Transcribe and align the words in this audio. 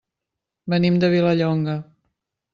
Venim 0.75 0.97
de 1.03 1.11
Vilallonga. 1.17 1.79